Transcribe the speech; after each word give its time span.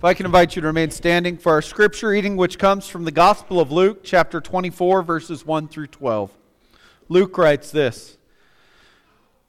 If 0.00 0.04
I 0.04 0.14
can 0.14 0.24
invite 0.24 0.56
you 0.56 0.62
to 0.62 0.68
remain 0.68 0.90
standing 0.90 1.36
for 1.36 1.52
our 1.52 1.60
scripture 1.60 2.08
reading, 2.08 2.38
which 2.38 2.58
comes 2.58 2.88
from 2.88 3.04
the 3.04 3.10
Gospel 3.10 3.60
of 3.60 3.70
Luke, 3.70 4.02
chapter 4.02 4.40
24, 4.40 5.02
verses 5.02 5.44
1 5.44 5.68
through 5.68 5.88
12. 5.88 6.32
Luke 7.10 7.36
writes 7.36 7.70
this 7.70 8.16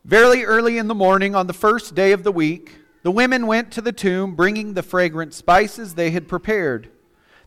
Very 0.03 0.43
early 0.43 0.77
in 0.77 0.89
the 0.89 0.93
morning, 0.93 1.35
on 1.35 1.47
the 1.47 1.53
first 1.53 1.95
day 1.95 2.11
of 2.11 2.23
the 2.23 2.33
week, 2.33 2.79
the 3.01 3.11
women 3.11 3.47
went 3.47 3.71
to 3.71 3.81
the 3.81 3.93
tomb, 3.93 4.35
bringing 4.35 4.73
the 4.73 4.83
fragrant 4.83 5.33
spices 5.33 5.95
they 5.95 6.11
had 6.11 6.27
prepared. 6.27 6.89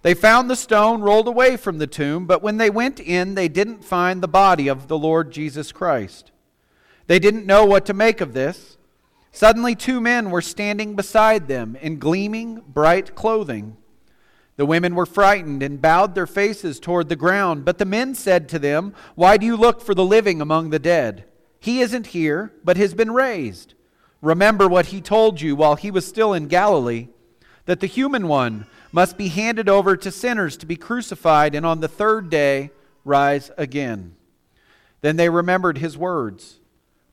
They 0.00 0.14
found 0.14 0.48
the 0.48 0.56
stone 0.56 1.02
rolled 1.02 1.28
away 1.28 1.58
from 1.58 1.76
the 1.76 1.86
tomb, 1.86 2.24
but 2.24 2.42
when 2.42 2.56
they 2.56 2.70
went 2.70 3.00
in, 3.00 3.34
they 3.34 3.48
didn't 3.48 3.84
find 3.84 4.22
the 4.22 4.28
body 4.28 4.66
of 4.66 4.88
the 4.88 4.96
Lord 4.96 5.30
Jesus 5.30 5.72
Christ. 5.72 6.32
They 7.06 7.18
didn't 7.18 7.44
know 7.44 7.66
what 7.66 7.84
to 7.84 7.92
make 7.92 8.22
of 8.22 8.32
this. 8.32 8.78
Suddenly, 9.34 9.74
two 9.74 10.00
men 10.00 10.30
were 10.30 10.40
standing 10.40 10.94
beside 10.94 11.48
them 11.48 11.74
in 11.80 11.98
gleaming, 11.98 12.62
bright 12.68 13.16
clothing. 13.16 13.76
The 14.54 14.64
women 14.64 14.94
were 14.94 15.06
frightened 15.06 15.60
and 15.60 15.82
bowed 15.82 16.14
their 16.14 16.28
faces 16.28 16.78
toward 16.78 17.08
the 17.08 17.16
ground. 17.16 17.64
But 17.64 17.78
the 17.78 17.84
men 17.84 18.14
said 18.14 18.48
to 18.50 18.60
them, 18.60 18.94
Why 19.16 19.36
do 19.36 19.44
you 19.44 19.56
look 19.56 19.82
for 19.82 19.92
the 19.92 20.04
living 20.04 20.40
among 20.40 20.70
the 20.70 20.78
dead? 20.78 21.24
He 21.58 21.80
isn't 21.80 22.06
here, 22.08 22.52
but 22.62 22.76
has 22.76 22.94
been 22.94 23.10
raised. 23.10 23.74
Remember 24.22 24.68
what 24.68 24.86
he 24.86 25.00
told 25.00 25.40
you 25.40 25.56
while 25.56 25.74
he 25.74 25.90
was 25.90 26.06
still 26.06 26.32
in 26.32 26.46
Galilee 26.46 27.08
that 27.64 27.80
the 27.80 27.88
human 27.88 28.28
one 28.28 28.66
must 28.92 29.18
be 29.18 29.26
handed 29.26 29.68
over 29.68 29.96
to 29.96 30.12
sinners 30.12 30.56
to 30.58 30.66
be 30.66 30.76
crucified, 30.76 31.56
and 31.56 31.66
on 31.66 31.80
the 31.80 31.88
third 31.88 32.30
day 32.30 32.70
rise 33.04 33.50
again. 33.58 34.14
Then 35.00 35.16
they 35.16 35.28
remembered 35.28 35.78
his 35.78 35.98
words. 35.98 36.60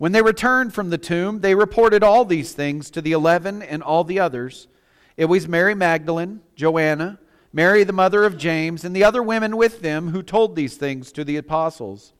When 0.01 0.13
they 0.13 0.23
returned 0.23 0.73
from 0.73 0.89
the 0.89 0.97
tomb, 0.97 1.41
they 1.41 1.53
reported 1.53 2.01
all 2.01 2.25
these 2.25 2.53
things 2.53 2.89
to 2.89 3.03
the 3.03 3.11
eleven 3.11 3.61
and 3.61 3.83
all 3.83 4.03
the 4.03 4.19
others. 4.19 4.67
It 5.15 5.25
was 5.25 5.47
Mary 5.47 5.75
Magdalene, 5.75 6.41
Joanna, 6.55 7.19
Mary 7.53 7.83
the 7.83 7.93
mother 7.93 8.23
of 8.23 8.35
James, 8.35 8.83
and 8.83 8.95
the 8.95 9.03
other 9.03 9.21
women 9.21 9.57
with 9.57 9.83
them 9.83 10.07
who 10.07 10.23
told 10.23 10.55
these 10.55 10.75
things 10.75 11.11
to 11.11 11.23
the 11.23 11.37
apostles. 11.37 12.13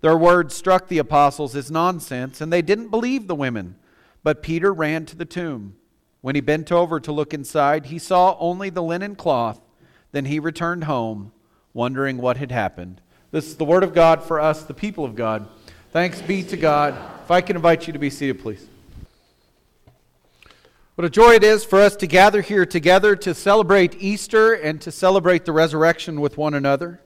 Their 0.00 0.16
words 0.16 0.54
struck 0.54 0.88
the 0.88 0.96
apostles 0.96 1.54
as 1.54 1.70
nonsense, 1.70 2.40
and 2.40 2.50
they 2.50 2.62
didn't 2.62 2.88
believe 2.88 3.26
the 3.26 3.34
women. 3.34 3.76
But 4.22 4.42
Peter 4.42 4.72
ran 4.72 5.04
to 5.04 5.14
the 5.14 5.26
tomb. 5.26 5.76
When 6.22 6.36
he 6.36 6.40
bent 6.40 6.72
over 6.72 6.98
to 7.00 7.12
look 7.12 7.34
inside, 7.34 7.84
he 7.84 7.98
saw 7.98 8.34
only 8.40 8.70
the 8.70 8.82
linen 8.82 9.14
cloth. 9.14 9.60
Then 10.12 10.24
he 10.24 10.38
returned 10.38 10.84
home, 10.84 11.32
wondering 11.74 12.16
what 12.16 12.38
had 12.38 12.50
happened. 12.50 13.02
This 13.30 13.46
is 13.46 13.56
the 13.56 13.66
word 13.66 13.84
of 13.84 13.92
God 13.92 14.22
for 14.22 14.40
us, 14.40 14.62
the 14.62 14.72
people 14.72 15.04
of 15.04 15.14
God. 15.14 15.46
Thanks 15.92 16.22
be 16.22 16.44
to 16.44 16.56
God. 16.56 16.94
If 17.24 17.32
I 17.32 17.40
can 17.40 17.56
invite 17.56 17.88
you 17.88 17.92
to 17.92 17.98
be 17.98 18.10
seated, 18.10 18.38
please. 18.40 18.64
What 20.94 21.04
a 21.04 21.10
joy 21.10 21.34
it 21.34 21.42
is 21.42 21.64
for 21.64 21.80
us 21.80 21.96
to 21.96 22.06
gather 22.06 22.42
here 22.42 22.64
together 22.64 23.16
to 23.16 23.34
celebrate 23.34 24.00
Easter 24.00 24.52
and 24.52 24.80
to 24.82 24.92
celebrate 24.92 25.46
the 25.46 25.50
resurrection 25.50 26.20
with 26.20 26.38
one 26.38 26.54
another. 26.54 27.00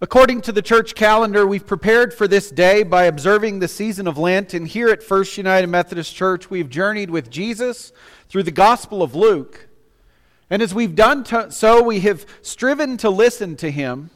According 0.00 0.40
to 0.42 0.52
the 0.52 0.62
church 0.62 0.96
calendar, 0.96 1.46
we've 1.46 1.64
prepared 1.64 2.12
for 2.12 2.26
this 2.26 2.50
day 2.50 2.82
by 2.82 3.04
observing 3.04 3.60
the 3.60 3.68
season 3.68 4.08
of 4.08 4.18
Lent, 4.18 4.52
and 4.52 4.66
here 4.66 4.88
at 4.88 5.00
First 5.00 5.38
United 5.38 5.68
Methodist 5.68 6.12
Church, 6.12 6.50
we've 6.50 6.68
journeyed 6.68 7.10
with 7.10 7.30
Jesus 7.30 7.92
through 8.28 8.42
the 8.42 8.50
Gospel 8.50 9.00
of 9.00 9.14
Luke. 9.14 9.68
And 10.50 10.60
as 10.60 10.74
we've 10.74 10.96
done 10.96 11.24
so, 11.52 11.84
we 11.84 12.00
have 12.00 12.26
striven 12.42 12.96
to 12.96 13.10
listen 13.10 13.54
to 13.58 13.70
him 13.70 14.10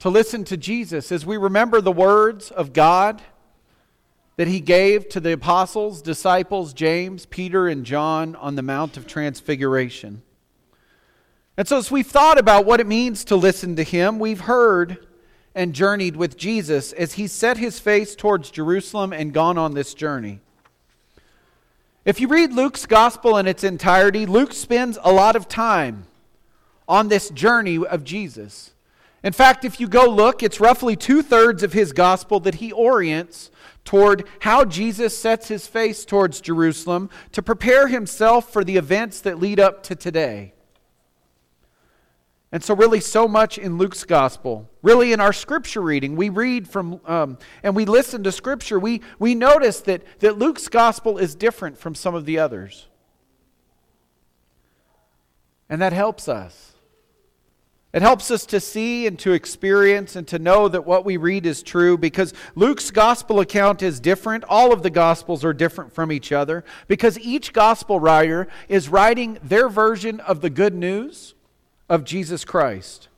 to 0.00 0.10
listen 0.10 0.44
to 0.44 0.56
Jesus 0.56 1.10
as 1.10 1.24
we 1.24 1.36
remember 1.36 1.80
the 1.80 1.92
words 1.92 2.50
of 2.50 2.72
God 2.72 3.22
that 4.36 4.48
he 4.48 4.60
gave 4.60 5.08
to 5.08 5.20
the 5.20 5.32
apostles, 5.32 6.02
disciples, 6.02 6.74
James, 6.74 7.24
Peter, 7.26 7.68
and 7.68 7.84
John 7.84 8.36
on 8.36 8.54
the 8.54 8.62
Mount 8.62 8.96
of 8.96 9.06
Transfiguration. 9.06 10.22
And 11.56 11.66
so, 11.66 11.78
as 11.78 11.90
we've 11.90 12.06
thought 12.06 12.38
about 12.38 12.66
what 12.66 12.80
it 12.80 12.86
means 12.86 13.24
to 13.24 13.36
listen 13.36 13.76
to 13.76 13.82
him, 13.82 14.18
we've 14.18 14.40
heard 14.40 15.06
and 15.54 15.74
journeyed 15.74 16.16
with 16.16 16.36
Jesus 16.36 16.92
as 16.92 17.14
he 17.14 17.26
set 17.26 17.56
his 17.56 17.80
face 17.80 18.14
towards 18.14 18.50
Jerusalem 18.50 19.14
and 19.14 19.32
gone 19.32 19.56
on 19.56 19.72
this 19.72 19.94
journey. 19.94 20.40
If 22.04 22.20
you 22.20 22.28
read 22.28 22.52
Luke's 22.52 22.84
gospel 22.84 23.38
in 23.38 23.46
its 23.46 23.64
entirety, 23.64 24.26
Luke 24.26 24.52
spends 24.52 24.98
a 25.02 25.10
lot 25.10 25.34
of 25.34 25.48
time 25.48 26.06
on 26.86 27.08
this 27.08 27.30
journey 27.30 27.84
of 27.84 28.04
Jesus. 28.04 28.72
In 29.26 29.32
fact, 29.32 29.64
if 29.64 29.80
you 29.80 29.88
go 29.88 30.08
look, 30.08 30.44
it's 30.44 30.60
roughly 30.60 30.94
two 30.94 31.20
thirds 31.20 31.64
of 31.64 31.72
his 31.72 31.92
gospel 31.92 32.38
that 32.38 32.54
he 32.54 32.70
orients 32.70 33.50
toward 33.84 34.24
how 34.38 34.64
Jesus 34.64 35.18
sets 35.18 35.48
his 35.48 35.66
face 35.66 36.04
towards 36.04 36.40
Jerusalem 36.40 37.10
to 37.32 37.42
prepare 37.42 37.88
himself 37.88 38.52
for 38.52 38.62
the 38.62 38.76
events 38.76 39.20
that 39.22 39.40
lead 39.40 39.58
up 39.58 39.82
to 39.82 39.96
today. 39.96 40.52
And 42.52 42.62
so, 42.62 42.76
really, 42.76 43.00
so 43.00 43.26
much 43.26 43.58
in 43.58 43.78
Luke's 43.78 44.04
gospel, 44.04 44.70
really 44.80 45.12
in 45.12 45.20
our 45.20 45.32
scripture 45.32 45.82
reading, 45.82 46.14
we 46.14 46.28
read 46.28 46.68
from 46.68 47.00
um, 47.04 47.36
and 47.64 47.74
we 47.74 47.84
listen 47.84 48.22
to 48.22 48.30
scripture, 48.30 48.78
we, 48.78 49.02
we 49.18 49.34
notice 49.34 49.80
that, 49.80 50.02
that 50.20 50.38
Luke's 50.38 50.68
gospel 50.68 51.18
is 51.18 51.34
different 51.34 51.78
from 51.78 51.96
some 51.96 52.14
of 52.14 52.26
the 52.26 52.38
others. 52.38 52.86
And 55.68 55.82
that 55.82 55.92
helps 55.92 56.28
us. 56.28 56.75
It 57.96 58.02
helps 58.02 58.30
us 58.30 58.44
to 58.46 58.60
see 58.60 59.06
and 59.06 59.18
to 59.20 59.32
experience 59.32 60.16
and 60.16 60.28
to 60.28 60.38
know 60.38 60.68
that 60.68 60.84
what 60.84 61.06
we 61.06 61.16
read 61.16 61.46
is 61.46 61.62
true 61.62 61.96
because 61.96 62.34
Luke's 62.54 62.90
gospel 62.90 63.40
account 63.40 63.82
is 63.82 64.00
different. 64.00 64.44
All 64.50 64.70
of 64.70 64.82
the 64.82 64.90
gospels 64.90 65.46
are 65.46 65.54
different 65.54 65.94
from 65.94 66.12
each 66.12 66.30
other 66.30 66.62
because 66.88 67.18
each 67.18 67.54
gospel 67.54 67.98
writer 67.98 68.48
is 68.68 68.90
writing 68.90 69.38
their 69.42 69.70
version 69.70 70.20
of 70.20 70.42
the 70.42 70.50
good 70.50 70.74
news 70.74 71.34
of 71.88 72.04
Jesus 72.04 72.44
Christ, 72.44 73.08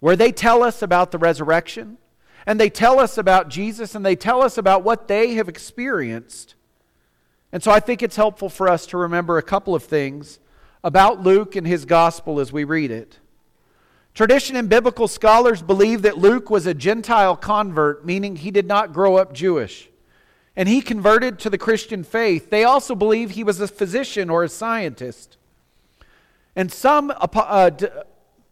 where 0.00 0.16
they 0.16 0.32
tell 0.32 0.62
us 0.62 0.80
about 0.80 1.10
the 1.10 1.18
resurrection 1.18 1.98
and 2.46 2.58
they 2.58 2.70
tell 2.70 2.98
us 2.98 3.18
about 3.18 3.50
Jesus 3.50 3.94
and 3.94 4.06
they 4.06 4.16
tell 4.16 4.40
us 4.40 4.56
about 4.56 4.84
what 4.84 5.06
they 5.06 5.34
have 5.34 5.50
experienced. 5.50 6.54
And 7.52 7.62
so 7.62 7.70
I 7.70 7.78
think 7.78 8.02
it's 8.02 8.16
helpful 8.16 8.48
for 8.48 8.70
us 8.70 8.86
to 8.86 8.96
remember 8.96 9.36
a 9.36 9.42
couple 9.42 9.74
of 9.74 9.82
things 9.82 10.38
about 10.82 11.22
Luke 11.22 11.56
and 11.56 11.66
his 11.66 11.84
gospel 11.84 12.40
as 12.40 12.54
we 12.54 12.64
read 12.64 12.90
it. 12.90 13.18
Tradition 14.14 14.56
and 14.56 14.68
biblical 14.68 15.08
scholars 15.08 15.62
believe 15.62 16.02
that 16.02 16.18
Luke 16.18 16.50
was 16.50 16.66
a 16.66 16.74
Gentile 16.74 17.34
convert, 17.34 18.04
meaning 18.04 18.36
he 18.36 18.50
did 18.50 18.66
not 18.66 18.92
grow 18.92 19.16
up 19.16 19.32
Jewish. 19.32 19.88
And 20.54 20.68
he 20.68 20.82
converted 20.82 21.38
to 21.40 21.50
the 21.50 21.56
Christian 21.56 22.04
faith. 22.04 22.50
They 22.50 22.64
also 22.64 22.94
believe 22.94 23.30
he 23.30 23.44
was 23.44 23.58
a 23.58 23.68
physician 23.68 24.28
or 24.28 24.44
a 24.44 24.50
scientist. 24.50 25.38
And 26.54 26.70
some 26.70 27.10
uh, 27.16 27.70
d- 27.70 27.88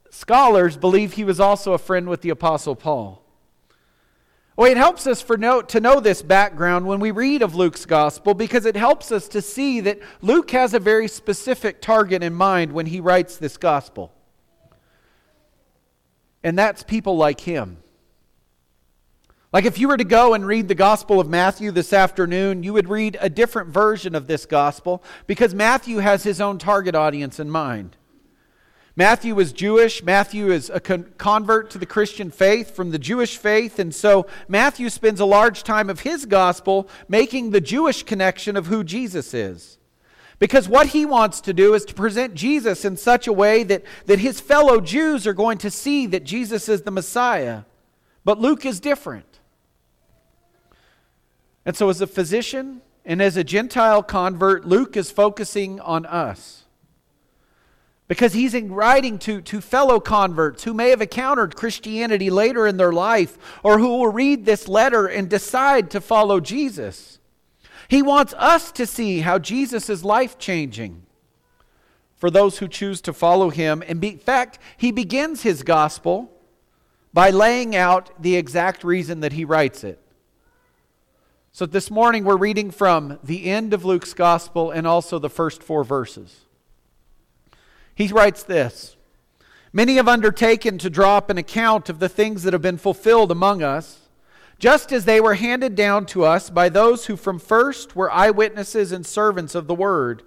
scholars 0.09 0.78
believe 0.78 1.12
he 1.12 1.25
was 1.25 1.38
also 1.38 1.75
a 1.75 1.78
friend 1.78 2.09
with 2.09 2.22
the 2.22 2.31
Apostle 2.31 2.75
Paul. 2.75 3.22
Well, 4.56 4.71
it 4.71 4.78
helps 4.78 5.06
us 5.06 5.21
for 5.21 5.37
know, 5.37 5.60
to 5.60 5.81
know 5.81 6.00
this 6.00 6.22
background 6.22 6.87
when 6.87 7.00
we 7.00 7.10
read 7.10 7.42
of 7.42 7.54
Luke's 7.54 7.84
gospel 7.84 8.32
because 8.32 8.65
it 8.65 8.77
helps 8.77 9.12
us 9.12 9.28
to 9.28 9.42
see 9.42 9.81
that 9.81 9.98
Luke 10.22 10.50
has 10.53 10.72
a 10.72 10.78
very 10.78 11.09
specific 11.09 11.82
target 11.82 12.22
in 12.22 12.32
mind 12.32 12.72
when 12.72 12.87
he 12.87 13.00
writes 13.00 13.37
this 13.37 13.59
gospel. 13.59 14.12
And 16.43 16.59
that's 16.59 16.83
people 16.83 17.17
like 17.17 17.41
him. 17.41 17.78
Like 19.53 19.65
if 19.65 19.78
you 19.78 19.89
were 19.89 19.97
to 19.97 20.05
go 20.05 20.34
and 20.34 20.47
read 20.47 20.69
the 20.69 20.77
Gospel 20.77 21.19
of 21.19 21.28
Matthew 21.28 21.73
this 21.73 21.93
afternoon, 21.93 22.62
you 22.62 22.73
would 22.73 22.89
read 22.89 23.19
a 23.21 23.28
different 23.28 23.71
version 23.71 24.15
of 24.15 24.28
this 24.28 24.47
Gospel 24.47 25.03
because 25.27 25.55
Matthew 25.55 25.99
has 25.99 26.23
his 26.23 26.41
own 26.41 26.59
target 26.59 26.95
audience 26.95 27.41
in 27.41 27.51
mind. 27.51 27.97
Matthew 28.95 29.34
was 29.34 29.53
Jewish. 29.53 30.03
Matthew 30.03 30.53
is 30.53 30.71
a 30.71 30.78
con- 30.78 31.12
convert 31.19 31.71
to 31.71 31.78
the 31.78 31.87
Christian 31.87 32.31
faith 32.31 32.77
from 32.77 32.91
the 32.91 32.99
Jewish 32.99 33.37
faith. 33.39 33.78
And 33.78 33.95
so 33.95 34.27
Matthew 34.47 34.89
spends 34.89 35.21
a 35.21 35.25
large 35.25 35.65
time 35.65 35.91
of 35.91 36.01
his 36.01 36.27
gospel 36.27 36.89
making 37.09 37.51
the 37.51 37.61
Jewish 37.61 38.03
connection 38.05 38.57
of 38.57 38.67
who 38.67 38.84
Jesus 38.84 39.34
is. 39.34 39.78
Because 40.41 40.69
what 40.69 40.89
he 40.89 41.05
wants 41.05 41.43
to 41.43 41.53
do 41.53 41.75
is 41.75 41.84
to 41.84 41.95
present 41.95 42.34
Jesus 42.34 42.87
in 42.87 42.97
such 42.97 43.28
a 43.28 43.33
way 43.33 43.63
that, 43.63 43.84
that 44.07 44.19
his 44.19 44.41
fellow 44.41 44.81
Jews 44.81 45.27
are 45.27 45.34
going 45.34 45.59
to 45.59 45.71
see 45.71 46.07
that 46.07 46.25
Jesus 46.25 46.66
is 46.69 46.83
the 46.83 46.91
Messiah. 46.91 47.63
But 48.25 48.41
Luke 48.41 48.65
is 48.65 48.81
different. 48.81 49.39
And 51.66 51.77
so, 51.77 51.91
as 51.91 52.01
a 52.01 52.07
physician 52.07 52.81
and 53.04 53.21
as 53.21 53.37
a 53.37 53.45
Gentile 53.45 54.03
convert, 54.03 54.66
Luke 54.66 54.97
is 54.97 55.10
focusing 55.10 55.78
on 55.78 56.07
us. 56.07 56.65
Because 58.09 58.33
he's 58.33 58.54
writing 58.60 59.19
to, 59.21 59.42
to 59.42 59.60
fellow 59.60 60.01
converts 60.01 60.65
who 60.65 60.72
may 60.72 60.89
have 60.89 61.03
encountered 61.03 61.54
Christianity 61.54 62.31
later 62.31 62.66
in 62.66 62.78
their 62.78 62.92
life 62.92 63.39
or 63.63 63.78
who 63.78 63.89
will 63.89 64.09
read 64.09 64.47
this 64.47 64.66
letter 64.66 65.07
and 65.07 65.28
decide 65.28 65.91
to 65.91 66.01
follow 66.01 66.41
Jesus. 66.41 67.20
He 67.91 68.03
wants 68.03 68.34
us 68.34 68.71
to 68.72 68.87
see 68.87 69.19
how 69.19 69.41
Jesus 69.41 69.91
is 69.91 70.04
life 70.04 70.39
changing 70.39 71.03
for 72.15 72.31
those 72.31 72.59
who 72.59 72.69
choose 72.69 73.01
to 73.01 73.13
follow 73.13 73.51
him. 73.51 73.83
In 73.83 74.01
fact, 74.19 74.60
he 74.77 74.92
begins 74.92 75.42
his 75.42 75.65
gospel 75.65 76.31
by 77.13 77.31
laying 77.31 77.75
out 77.75 78.10
the 78.22 78.37
exact 78.37 78.84
reason 78.84 79.19
that 79.21 79.33
he 79.33 79.45
writes 79.45 79.83
it. 79.83 79.98
So 81.51 81.66
this 81.66 81.91
morning 81.91 82.22
we're 82.22 82.37
reading 82.37 82.71
from 82.71 83.19
the 83.25 83.47
end 83.47 83.75
of 83.75 83.84
Luke's 83.84 84.15
gospel 84.15 84.71
and 84.71 84.87
also 84.87 85.19
the 85.19 85.28
first 85.28 85.60
four 85.60 85.83
verses. 85.83 86.42
He 87.92 88.07
writes 88.07 88.45
this 88.45 88.95
Many 89.72 89.97
have 89.97 90.07
undertaken 90.07 90.78
to 90.78 90.91
draw 90.91 91.16
up 91.16 91.28
an 91.28 91.39
account 91.39 91.89
of 91.89 91.98
the 91.98 92.09
things 92.09 92.45
that 92.45 92.53
have 92.53 92.63
been 92.63 92.78
fulfilled 92.78 93.33
among 93.33 93.65
us, 93.65 94.00
just 94.60 94.92
as 94.92 95.07
they 95.07 95.21
were 95.21 95.34
handed 95.34 95.74
down 95.74 96.04
to 96.04 96.22
us 96.22 96.51
by 96.51 96.68
those 96.68 97.07
who 97.07 97.16
from 97.16 97.39
first 97.39 97.97
were 97.97 98.12
eyewitnesses 98.12 98.92
and 98.92 99.04
servants 99.04 99.54
of 99.54 99.66
the 99.66 99.74
word. 99.74 100.22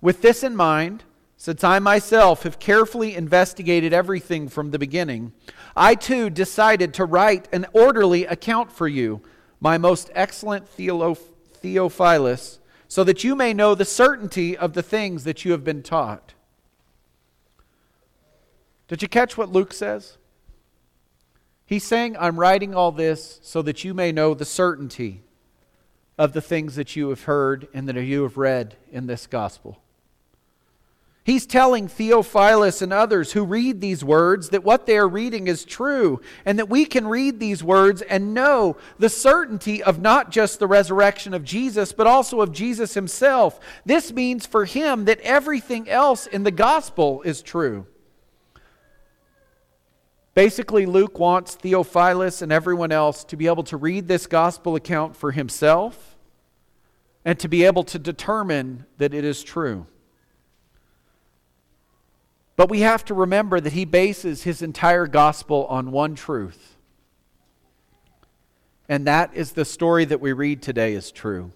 With 0.00 0.20
this 0.20 0.42
in 0.42 0.56
mind, 0.56 1.04
since 1.36 1.62
I 1.62 1.78
myself 1.78 2.42
have 2.42 2.58
carefully 2.58 3.14
investigated 3.14 3.92
everything 3.92 4.48
from 4.48 4.72
the 4.72 4.80
beginning, 4.80 5.32
I 5.76 5.94
too 5.94 6.28
decided 6.28 6.92
to 6.94 7.04
write 7.04 7.48
an 7.52 7.66
orderly 7.72 8.26
account 8.26 8.72
for 8.72 8.88
you 8.88 9.22
my 9.60 9.78
most 9.78 10.10
excellent 10.12 10.68
Theophilus, 10.68 12.58
so 12.88 13.04
that 13.04 13.22
you 13.22 13.36
may 13.36 13.54
know 13.54 13.76
the 13.76 13.84
certainty 13.84 14.56
of 14.56 14.72
the 14.72 14.82
things 14.82 15.22
that 15.22 15.44
you 15.44 15.52
have 15.52 15.62
been 15.62 15.84
taught. 15.84 16.34
Did 18.88 19.02
you 19.02 19.08
catch 19.08 19.38
what 19.38 19.50
Luke 19.50 19.72
says? 19.72 20.18
He's 21.72 21.84
saying, 21.84 22.18
I'm 22.20 22.38
writing 22.38 22.74
all 22.74 22.92
this 22.92 23.40
so 23.42 23.62
that 23.62 23.82
you 23.82 23.94
may 23.94 24.12
know 24.12 24.34
the 24.34 24.44
certainty 24.44 25.22
of 26.18 26.34
the 26.34 26.42
things 26.42 26.76
that 26.76 26.96
you 26.96 27.08
have 27.08 27.22
heard 27.22 27.66
and 27.72 27.88
that 27.88 27.96
you 27.96 28.24
have 28.24 28.36
read 28.36 28.76
in 28.90 29.06
this 29.06 29.26
gospel. 29.26 29.78
He's 31.24 31.46
telling 31.46 31.88
Theophilus 31.88 32.82
and 32.82 32.92
others 32.92 33.32
who 33.32 33.46
read 33.46 33.80
these 33.80 34.04
words 34.04 34.50
that 34.50 34.64
what 34.64 34.84
they 34.84 34.98
are 34.98 35.08
reading 35.08 35.46
is 35.46 35.64
true, 35.64 36.20
and 36.44 36.58
that 36.58 36.68
we 36.68 36.84
can 36.84 37.08
read 37.08 37.40
these 37.40 37.64
words 37.64 38.02
and 38.02 38.34
know 38.34 38.76
the 38.98 39.08
certainty 39.08 39.82
of 39.82 39.98
not 39.98 40.30
just 40.30 40.58
the 40.58 40.66
resurrection 40.66 41.32
of 41.32 41.42
Jesus, 41.42 41.94
but 41.94 42.06
also 42.06 42.42
of 42.42 42.52
Jesus 42.52 42.92
himself. 42.92 43.58
This 43.86 44.12
means 44.12 44.44
for 44.44 44.66
him 44.66 45.06
that 45.06 45.20
everything 45.20 45.88
else 45.88 46.26
in 46.26 46.42
the 46.42 46.50
gospel 46.50 47.22
is 47.22 47.40
true. 47.40 47.86
Basically, 50.34 50.86
Luke 50.86 51.18
wants 51.18 51.54
Theophilus 51.54 52.40
and 52.40 52.50
everyone 52.50 52.90
else 52.90 53.22
to 53.24 53.36
be 53.36 53.46
able 53.46 53.64
to 53.64 53.76
read 53.76 54.08
this 54.08 54.26
gospel 54.26 54.76
account 54.76 55.14
for 55.14 55.32
himself 55.32 56.16
and 57.24 57.38
to 57.38 57.48
be 57.48 57.64
able 57.64 57.84
to 57.84 57.98
determine 57.98 58.86
that 58.98 59.12
it 59.12 59.24
is 59.24 59.42
true. 59.42 59.86
But 62.56 62.70
we 62.70 62.80
have 62.80 63.04
to 63.06 63.14
remember 63.14 63.60
that 63.60 63.72
he 63.72 63.84
bases 63.84 64.42
his 64.42 64.62
entire 64.62 65.06
gospel 65.06 65.66
on 65.66 65.90
one 65.90 66.14
truth. 66.14 66.76
And 68.88 69.06
that 69.06 69.34
is 69.34 69.52
the 69.52 69.64
story 69.64 70.04
that 70.06 70.20
we 70.20 70.32
read 70.32 70.62
today 70.62 70.94
is 70.94 71.10
true. 71.10 71.52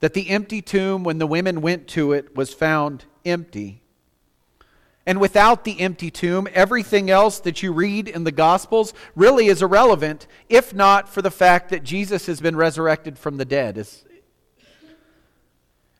That 0.00 0.14
the 0.14 0.30
empty 0.30 0.62
tomb, 0.62 1.04
when 1.04 1.18
the 1.18 1.26
women 1.26 1.60
went 1.60 1.88
to 1.88 2.12
it, 2.12 2.34
was 2.34 2.54
found 2.54 3.04
empty. 3.24 3.81
And 5.04 5.20
without 5.20 5.64
the 5.64 5.80
empty 5.80 6.10
tomb, 6.10 6.46
everything 6.52 7.10
else 7.10 7.40
that 7.40 7.62
you 7.62 7.72
read 7.72 8.06
in 8.06 8.22
the 8.22 8.30
Gospels 8.30 8.94
really 9.16 9.46
is 9.46 9.60
irrelevant, 9.60 10.28
if 10.48 10.72
not 10.72 11.08
for 11.08 11.22
the 11.22 11.30
fact 11.30 11.70
that 11.70 11.82
Jesus 11.82 12.26
has 12.26 12.40
been 12.40 12.54
resurrected 12.54 13.18
from 13.18 13.36
the 13.36 13.44
dead. 13.44 13.84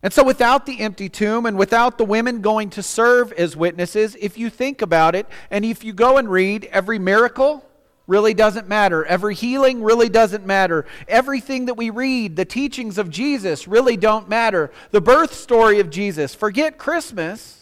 And 0.04 0.12
so, 0.12 0.25
without 0.25 0.66
the 0.66 0.81
empty 0.81 1.08
tomb 1.08 1.46
and 1.46 1.56
without 1.56 1.99
the 1.99 2.04
women 2.04 2.43
going 2.43 2.70
to 2.70 2.82
serve 2.82 3.32
as 3.32 3.56
witnesses, 3.56 4.16
if 4.20 4.37
you 4.37 4.50
think 4.50 4.82
about 4.82 5.14
it, 5.14 5.26
and 5.50 5.64
if 5.64 5.84
you 5.84 5.93
go 5.93 6.16
and 6.16 6.28
read, 6.28 6.64
every 6.66 6.99
miracle 6.99 7.64
really 8.06 8.34
doesn't 8.34 8.69
matter. 8.69 9.04
Every 9.04 9.34
healing 9.34 9.82
really 9.82 10.08
doesn't 10.08 10.44
matter. 10.44 10.87
Everything 11.06 11.66
that 11.66 11.75
we 11.75 11.90
read, 11.90 12.34
the 12.34 12.44
teachings 12.44 12.99
of 12.99 13.10
Jesus 13.10 13.69
really 13.69 13.96
don't 13.96 14.28
matter. 14.28 14.72
The 14.90 15.00
birth 15.00 15.34
story 15.34 15.78
of 15.78 15.88
Jesus, 15.88 16.34
forget 16.34 16.78
Christmas. 16.78 17.62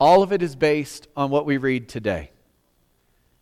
All 0.00 0.22
of 0.22 0.32
it 0.32 0.42
is 0.42 0.54
based 0.54 1.08
on 1.16 1.30
what 1.30 1.46
we 1.46 1.56
read 1.56 1.88
today. 1.88 2.30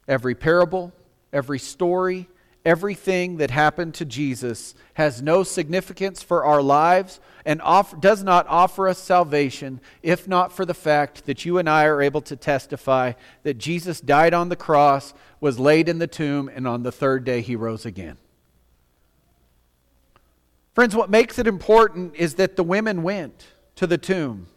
Every 0.09 0.35
parable, 0.35 0.93
every 1.33 1.59
story, 1.59 2.29
everything 2.65 3.37
that 3.37 3.51
happened 3.51 3.95
to 3.95 4.05
Jesus 4.05 4.75
has 4.95 5.23
no 5.23 5.43
significance 5.45 6.23
for 6.23 6.45
our 6.45 6.63
lives 6.63 7.21
and 7.45 7.63
off, 7.63 8.01
does 8.01 8.25
not 8.25 8.47
offer 8.49 8.89
us 8.89 8.99
salvation 8.99 9.81
if 10.03 10.27
not 10.27 10.53
for 10.53 10.65
the 10.65 10.75
fact 10.75 11.27
that 11.27 11.45
you 11.45 11.59
and 11.59 11.69
I 11.69 11.85
are 11.85 12.03
able 12.03 12.23
to 12.23 12.35
testify 12.35 13.13
that 13.45 13.59
Jesus 13.59 14.01
died 14.01 14.35
on 14.35 14.49
the 14.49 14.57
cross, 14.57 15.15
was 15.41 15.61
laid 15.61 15.89
in 15.89 15.99
the 15.99 16.09
tomb, 16.09 16.51
and 16.53 16.67
on 16.67 16.83
the 16.83 16.91
third 16.91 17.25
day 17.25 17.41
he 17.41 17.55
rose 17.55 17.87
again. 17.87 18.17
Friends, 20.75 20.97
what 20.97 21.09
makes 21.09 21.39
it 21.39 21.47
important 21.47 22.17
is 22.17 22.35
that 22.35 22.57
the 22.57 22.65
women 22.65 23.03
went 23.03 23.47
to 23.77 23.87
the 23.87 23.97
tomb. 23.97 24.49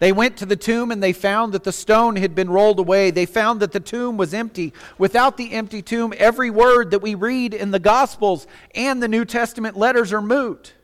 They 0.00 0.12
went 0.12 0.36
to 0.36 0.46
the 0.46 0.56
tomb 0.56 0.92
and 0.92 1.02
they 1.02 1.12
found 1.12 1.52
that 1.54 1.64
the 1.64 1.72
stone 1.72 2.16
had 2.16 2.34
been 2.34 2.50
rolled 2.50 2.78
away. 2.78 3.10
They 3.10 3.26
found 3.26 3.60
that 3.60 3.72
the 3.72 3.80
tomb 3.80 4.16
was 4.16 4.32
empty. 4.32 4.72
Without 4.96 5.36
the 5.36 5.52
empty 5.52 5.82
tomb, 5.82 6.14
every 6.16 6.50
word 6.50 6.92
that 6.92 7.02
we 7.02 7.14
read 7.14 7.52
in 7.52 7.72
the 7.72 7.80
Gospels 7.80 8.46
and 8.74 9.02
the 9.02 9.08
New 9.08 9.24
Testament 9.24 9.76
letters 9.76 10.12
are 10.12 10.22
moot. 10.22 10.74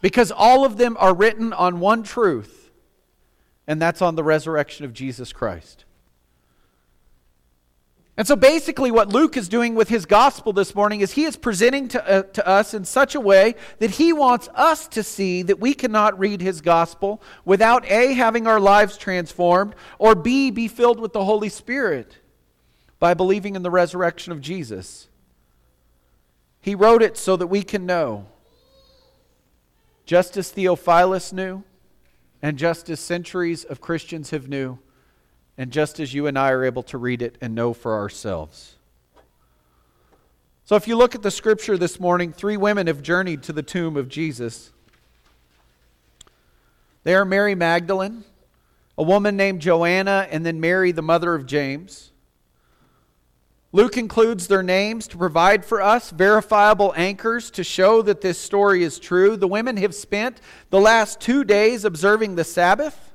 Because 0.00 0.30
all 0.30 0.64
of 0.64 0.76
them 0.76 0.96
are 0.98 1.14
written 1.14 1.52
on 1.52 1.80
one 1.80 2.02
truth, 2.02 2.70
and 3.66 3.82
that's 3.82 4.00
on 4.00 4.14
the 4.14 4.24
resurrection 4.24 4.84
of 4.84 4.92
Jesus 4.92 5.32
Christ. 5.32 5.84
And 8.18 8.26
so 8.26 8.34
basically, 8.34 8.90
what 8.90 9.10
Luke 9.10 9.36
is 9.36 9.48
doing 9.48 9.76
with 9.76 9.88
his 9.88 10.04
gospel 10.04 10.52
this 10.52 10.74
morning 10.74 11.02
is 11.02 11.12
he 11.12 11.22
is 11.22 11.36
presenting 11.36 11.86
to, 11.86 12.04
uh, 12.04 12.22
to 12.22 12.44
us 12.44 12.74
in 12.74 12.84
such 12.84 13.14
a 13.14 13.20
way 13.20 13.54
that 13.78 13.92
he 13.92 14.12
wants 14.12 14.48
us 14.56 14.88
to 14.88 15.04
see 15.04 15.42
that 15.42 15.60
we 15.60 15.72
cannot 15.72 16.18
read 16.18 16.40
his 16.40 16.60
gospel 16.60 17.22
without 17.44 17.84
A, 17.86 18.14
having 18.14 18.48
our 18.48 18.58
lives 18.58 18.96
transformed, 18.96 19.76
or 20.00 20.16
B, 20.16 20.50
be 20.50 20.66
filled 20.66 20.98
with 20.98 21.12
the 21.12 21.24
Holy 21.24 21.48
Spirit 21.48 22.18
by 22.98 23.14
believing 23.14 23.54
in 23.54 23.62
the 23.62 23.70
resurrection 23.70 24.32
of 24.32 24.40
Jesus. 24.40 25.06
He 26.60 26.74
wrote 26.74 27.02
it 27.02 27.16
so 27.16 27.36
that 27.36 27.46
we 27.46 27.62
can 27.62 27.86
know. 27.86 28.26
Just 30.06 30.36
as 30.36 30.50
Theophilus 30.50 31.32
knew, 31.32 31.62
and 32.42 32.58
just 32.58 32.90
as 32.90 32.98
centuries 32.98 33.62
of 33.62 33.80
Christians 33.80 34.30
have 34.30 34.48
knew 34.48 34.80
and 35.58 35.72
just 35.72 35.98
as 35.98 36.14
you 36.14 36.28
and 36.28 36.38
I 36.38 36.50
are 36.52 36.64
able 36.64 36.84
to 36.84 36.96
read 36.96 37.20
it 37.20 37.36
and 37.40 37.54
know 37.54 37.74
for 37.74 37.94
ourselves. 37.96 38.76
So, 40.64 40.76
if 40.76 40.86
you 40.86 40.96
look 40.96 41.14
at 41.14 41.22
the 41.22 41.30
scripture 41.30 41.76
this 41.76 41.98
morning, 41.98 42.32
three 42.32 42.56
women 42.56 42.86
have 42.86 43.02
journeyed 43.02 43.42
to 43.44 43.52
the 43.52 43.62
tomb 43.62 43.96
of 43.96 44.08
Jesus. 44.08 44.70
They 47.02 47.14
are 47.14 47.24
Mary 47.24 47.54
Magdalene, 47.54 48.22
a 48.96 49.02
woman 49.02 49.36
named 49.36 49.60
Joanna, 49.60 50.28
and 50.30 50.46
then 50.46 50.60
Mary, 50.60 50.92
the 50.92 51.02
mother 51.02 51.34
of 51.34 51.46
James. 51.46 52.12
Luke 53.72 53.96
includes 53.96 54.46
their 54.46 54.62
names 54.62 55.08
to 55.08 55.18
provide 55.18 55.64
for 55.64 55.82
us 55.82 56.10
verifiable 56.10 56.94
anchors 56.96 57.50
to 57.52 57.64
show 57.64 58.00
that 58.02 58.20
this 58.20 58.38
story 58.38 58.82
is 58.82 58.98
true. 58.98 59.36
The 59.36 59.48
women 59.48 59.76
have 59.78 59.94
spent 59.94 60.40
the 60.70 60.80
last 60.80 61.20
two 61.20 61.44
days 61.44 61.84
observing 61.84 62.36
the 62.36 62.44
Sabbath. 62.44 63.07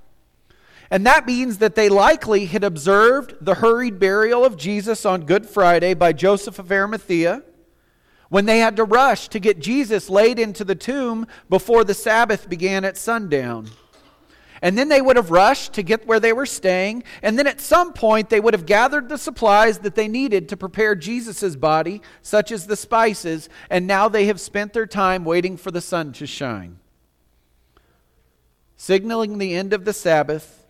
And 0.92 1.06
that 1.06 1.25
means 1.25 1.58
that 1.58 1.75
they 1.75 1.90
likely 1.90 2.46
had 2.46 2.63
observed 2.63 3.36
the 3.42 3.56
hurried 3.56 4.00
burial 4.00 4.46
of 4.46 4.58
Jesus 4.58 5.06
on 5.06 5.25
Good 5.25 5.46
Friday 5.46 5.94
by 5.94 6.13
Joseph 6.13 6.60
of 6.60 6.72
Arimathea 6.72 7.44
when 8.30 8.46
they 8.46 8.60
had 8.60 8.75
to 8.78 8.84
rush 8.84 9.28
to 9.30 9.40
get 9.40 9.60
Jesus 9.60 10.10
laid 10.10 10.40
into 10.40 10.63
the 10.63 10.75
tomb 10.75 11.28
before 11.50 11.84
the 11.84 11.94
Sabbath 11.94 12.50
began 12.50 12.84
at 12.84 12.98
sundown. 12.98 13.70
And 14.63 14.78
then 14.78 14.88
they 14.88 15.02
would 15.02 15.18
have 15.18 15.30
rushed 15.30 15.74
to 15.74 15.84
get 15.84 16.08
where 16.08 16.22
they 16.22 16.32
were 16.32 16.46
staying. 16.46 17.04
And 17.22 17.38
then 17.38 17.48
at 17.48 17.60
some 17.60 17.92
point, 17.92 18.30
they 18.30 18.40
would 18.40 18.54
have 18.54 18.66
gathered 18.66 19.10
the 19.10 19.18
supplies 19.18 19.80
that 19.80 19.94
they 19.96 20.08
needed 20.08 20.50
to 20.50 20.58
prepare 20.58 20.96
Jesus' 20.96 21.58
body, 21.58 22.02
such 22.22 22.50
as 22.50 22.66
the 22.66 22.78
spices. 22.78 23.50
And 23.70 23.86
now 23.86 24.08
they 24.08 24.25
have 24.28 24.40
spent 24.40 24.72
their 24.72 24.88
time 24.88 25.25
waiting 25.25 25.58
for 25.58 25.70
the 25.70 25.82
sun 25.82 26.13
to 26.13 26.25
shine. 26.25 26.80
Signaling 28.78 29.38
the 29.38 29.54
end 29.54 29.74
of 29.74 29.84
the 29.84 29.94
Sabbath, 29.94 30.62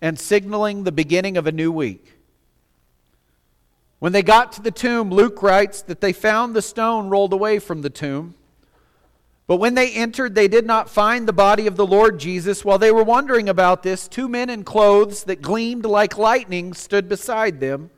and 0.00 0.18
signaling 0.18 0.84
the 0.84 0.92
beginning 0.92 1.36
of 1.36 1.46
a 1.46 1.52
new 1.52 1.72
week. 1.72 2.14
When 3.98 4.12
they 4.12 4.22
got 4.22 4.52
to 4.52 4.62
the 4.62 4.70
tomb, 4.70 5.10
Luke 5.10 5.42
writes 5.42 5.82
that 5.82 6.00
they 6.00 6.12
found 6.12 6.54
the 6.54 6.62
stone 6.62 7.08
rolled 7.08 7.32
away 7.32 7.58
from 7.58 7.82
the 7.82 7.90
tomb. 7.90 8.34
But 9.48 9.56
when 9.56 9.74
they 9.74 9.92
entered, 9.92 10.34
they 10.34 10.46
did 10.46 10.66
not 10.66 10.90
find 10.90 11.26
the 11.26 11.32
body 11.32 11.66
of 11.66 11.76
the 11.76 11.86
Lord 11.86 12.20
Jesus. 12.20 12.64
While 12.64 12.78
they 12.78 12.92
were 12.92 13.02
wondering 13.02 13.48
about 13.48 13.82
this, 13.82 14.06
two 14.06 14.28
men 14.28 14.50
in 14.50 14.62
clothes 14.62 15.24
that 15.24 15.42
gleamed 15.42 15.86
like 15.86 16.18
lightning 16.18 16.74
stood 16.74 17.08
beside 17.08 17.58
them. 17.58 17.90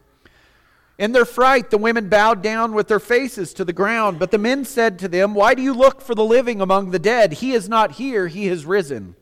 In 0.97 1.13
their 1.13 1.25
fright, 1.25 1.71
the 1.71 1.79
women 1.79 2.09
bowed 2.09 2.41
down 2.41 2.73
with 2.73 2.87
their 2.87 3.01
faces 3.01 3.53
to 3.55 3.65
the 3.65 3.73
ground. 3.73 4.19
But 4.19 4.31
the 4.31 4.39
men 4.39 4.65
said 4.65 4.99
to 5.01 5.09
them, 5.09 5.35
Why 5.35 5.55
do 5.55 5.63
you 5.63 5.75
look 5.75 6.01
for 6.01 6.15
the 6.15 6.25
living 6.25 6.61
among 6.61 6.93
the 6.93 6.99
dead? 6.99 7.33
He 7.35 7.53
is 7.53 7.69
not 7.69 7.93
here, 7.93 8.29
he 8.29 8.47
has 8.47 8.65
risen. 8.65 9.17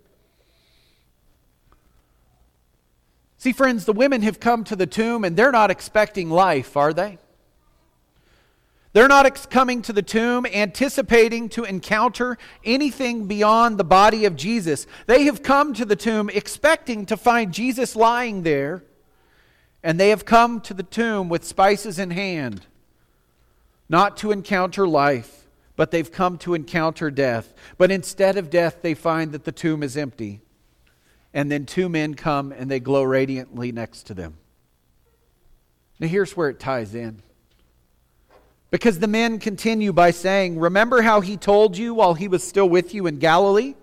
See, 3.39 3.53
friends, 3.53 3.85
the 3.85 3.93
women 3.93 4.23
have 4.23 4.41
come 4.41 4.65
to 4.65 4.75
the 4.75 4.87
tomb 4.87 5.25
and 5.25 5.37
they're 5.37 5.53
not 5.53 5.71
expecting 5.71 6.29
life, 6.29 6.77
are 6.77 6.93
they? 6.93 7.19
They're 8.93 9.07
not 9.07 9.27
ex- 9.27 9.47
coming 9.47 9.81
to 9.83 9.93
the 9.93 10.03
tomb 10.03 10.45
anticipating 10.45 11.49
to 11.51 11.63
encounter 11.63 12.37
anything 12.65 13.27
beyond 13.27 13.79
the 13.79 13.85
body 13.85 14.25
of 14.25 14.35
Jesus. 14.35 14.89
They 15.07 15.25
have 15.25 15.45
come 15.45 15.73
to 15.75 15.85
the 15.85 15.95
tomb 15.95 16.29
expecting 16.31 17.07
to 17.07 17.17
find 17.17 17.55
Jesus 17.55 17.95
lying 17.95 18.43
there, 18.43 18.83
and 19.85 20.01
they 20.01 20.09
have 20.09 20.25
come 20.25 20.61
to 20.63 20.75
the 20.75 20.83
tomb 20.83 21.29
with 21.29 21.45
spices 21.45 22.01
in 22.01 22.11
hand, 22.11 22.67
not 23.89 24.17
to 24.17 24.33
encounter 24.33 24.89
life, 24.89 25.47
but 25.77 25.93
they've 25.93 26.11
come 26.11 26.39
to 26.39 26.55
encounter 26.55 27.09
death. 27.09 27.55
But 27.77 27.93
instead 27.93 28.37
of 28.37 28.51
death, 28.51 28.79
they 28.83 28.95
find 28.95 29.31
that 29.31 29.45
the 29.45 29.53
tomb 29.53 29.85
is 29.85 29.97
empty. 29.97 30.41
And 31.35 31.51
then 31.51 31.67
two 31.67 31.89
men 31.89 32.15
come 32.15 32.53
and 32.53 32.71
they 32.71 32.81
glow 32.81 33.03
radiantly 33.03 33.73
next 33.73 34.05
to 34.05 34.15
them. 34.15 34.39
Now, 36.01 36.09
here's 36.09 36.37
where 36.37 36.49
it 36.49 36.61
ties 36.61 36.95
in. 36.95 37.23
Because 38.71 38.99
the 38.99 39.09
men 39.09 39.39
continue 39.39 39.93
by 39.93 40.11
saying, 40.11 40.59
Remember 40.59 41.03
how 41.03 41.21
he 41.21 41.37
told 41.37 41.77
you 41.77 41.95
while 41.95 42.15
he 42.15 42.29
was 42.29 42.43
still 42.43 42.69
with 42.69 42.95
you 42.95 43.07
in 43.07 43.19
Galilee? 43.19 43.75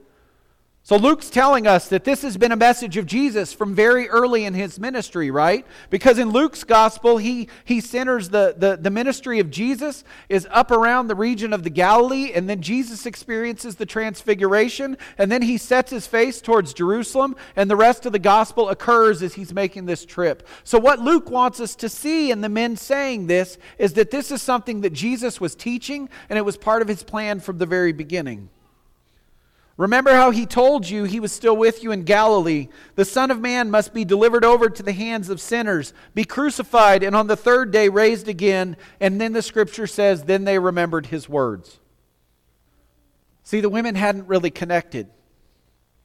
So 0.86 0.98
Luke's 0.98 1.32
telling 1.32 1.65
us 1.65 1.88
that 1.88 2.04
this 2.04 2.22
has 2.22 2.38
been 2.38 2.51
a 2.51 2.56
message 2.56 2.96
of 2.96 3.08
Jesus 3.08 3.51
from 3.51 3.74
very 3.74 4.08
early 4.08 4.46
in 4.46 4.54
his 4.54 4.80
ministry, 4.80 5.32
right? 5.32 5.65
Because 5.89 6.20
in 6.20 6.30
Luke's 6.30 6.63
gospel, 6.63 7.18
he, 7.18 7.50
he 7.63 7.82
centers 7.82 8.30
the, 8.30 8.54
the, 8.56 8.77
the 8.77 8.92
ministry 8.92 9.39
of 9.39 9.50
Jesus 9.50 10.04
is 10.30 10.48
up 10.51 10.70
around 10.70 11.08
the 11.08 11.15
region 11.15 11.54
of 11.54 11.63
the 11.63 11.72
Galilee, 11.72 12.34
and 12.36 12.48
then 12.48 12.62
Jesus 12.62 13.08
experiences 13.08 13.77
the 13.77 13.88
transfiguration, 13.88 14.96
and 15.18 15.32
then 15.32 15.42
he 15.42 15.58
sets 15.58 15.89
his 15.89 16.06
face 16.06 16.39
towards 16.39 16.72
Jerusalem, 16.72 17.36
and 17.56 17.68
the 17.68 17.75
rest 17.75 18.06
of 18.06 18.12
the 18.12 18.20
gospel 18.20 18.70
occurs 18.70 19.24
as 19.24 19.34
he's 19.34 19.56
making 19.56 19.88
this 19.88 20.06
trip. 20.06 20.48
So 20.63 20.77
what 20.77 21.00
Luke 21.00 21.32
wants 21.32 21.60
us 21.60 21.75
to 21.77 21.89
see 21.89 22.30
in 22.30 22.42
the 22.42 22.48
men 22.48 22.75
saying 22.75 23.25
this 23.25 23.58
is 23.80 23.94
that 23.94 24.12
this 24.12 24.30
is 24.30 24.44
something 24.44 24.82
that 24.82 24.94
Jesus 24.94 25.42
was 25.42 25.56
teaching, 25.56 26.10
and 26.30 26.38
it 26.38 26.46
was 26.46 26.58
part 26.58 26.84
of 26.84 26.88
his 26.88 27.01
plan 27.01 27.39
from 27.39 27.58
the 27.58 27.65
very 27.65 27.92
beginning. 27.92 28.50
Remember 29.77 30.13
how 30.13 30.32
he 30.32 30.46
told 30.46 30.89
you 30.89 31.03
he 31.03 31.20
was 31.20 31.34
still 31.34 31.58
with 31.58 31.84
you 31.84 31.91
in 31.91 32.03
Galilee. 32.03 32.70
The 32.96 33.03
Son 33.03 33.29
of 33.29 33.41
Man 33.41 33.70
must 33.70 33.94
be 33.94 34.05
delivered 34.05 34.46
over 34.46 34.70
to 34.70 34.82
the 34.82 34.94
hands 34.94 35.29
of 35.29 35.41
sinners, 35.41 35.94
be 36.13 36.24
crucified, 36.24 37.03
and 37.03 37.13
on 37.13 37.27
the 37.27 37.36
third 37.36 37.72
day 37.72 37.89
raised 37.89 38.29
again. 38.29 38.77
And 39.01 39.20
then 39.20 39.34
the 39.34 39.41
scripture 39.41 39.88
says, 39.88 40.24
then 40.24 40.46
they 40.46 40.60
remembered 40.60 41.08
his 41.08 41.27
words. 41.27 41.79
See, 43.44 43.60
the 43.60 43.70
women 43.70 43.96
hadn't 43.96 44.27
really 44.27 44.50
connected. 44.50 45.10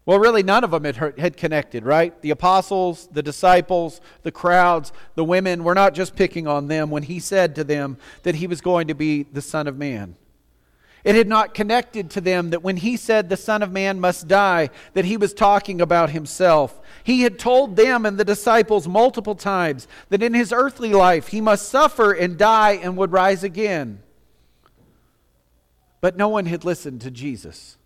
Well, 0.05 0.19
really, 0.19 0.43
none 0.43 0.65
of 0.65 0.73
them 0.73 0.85
had, 0.85 1.37
connected, 1.37 1.85
right? 1.85 2.21
The 2.23 2.31
apostles, 2.31 3.09
the 3.13 3.23
disciples, 3.23 4.01
the 4.25 4.33
crowds, 4.33 4.93
the 5.15 5.25
women, 5.25 5.63
we're 5.63 5.75
not 5.75 5.95
just 5.95 6.17
picking 6.17 6.49
on 6.49 6.67
them 6.67 6.91
when 6.91 7.05
he 7.05 7.21
said 7.21 7.55
to 7.55 7.65
them 7.65 7.99
that 8.25 8.35
he 8.35 8.49
was 8.49 8.61
going 8.61 8.89
to 8.89 8.95
be 8.95 9.23
the 9.23 9.43
Son 9.43 9.69
of 9.69 9.79
Man. 9.79 10.17
It 11.03 11.15
had 11.15 11.29
not 11.29 11.55
connected 11.55 12.11
to 12.11 12.21
them 12.21 12.51
that 12.51 12.63
when 12.63 12.77
he 12.77 12.97
said 12.97 13.29
the 13.29 13.37
Son 13.37 13.63
of 13.63 13.73
Man 13.73 14.01
must 14.01 14.29
die, 14.29 14.69
that 14.93 15.07
he 15.07 15.17
was 15.17 15.33
talking 15.33 15.81
about 15.81 16.11
himself. 16.11 16.79
He 17.05 17.23
had 17.23 17.39
told 17.39 17.77
them 17.77 18.05
and 18.05 18.19
the 18.19 18.25
disciples 18.25 18.87
multiple 18.87 19.35
times 19.35 19.89
that 20.11 20.23
in 20.23 20.35
his 20.35 20.53
earthly 20.53 20.93
life 20.93 21.29
he 21.29 21.41
must 21.41 21.69
suffer 21.69 22.13
and 22.13 22.37
die 22.37 22.73
and 22.73 22.97
would 22.99 23.13
rise 23.13 23.43
again. 23.43 24.03
But 26.03 26.17
no 26.17 26.29
one 26.29 26.47
had 26.47 26.65
listened 26.65 27.01
to 27.03 27.11
Jesus. 27.11 27.79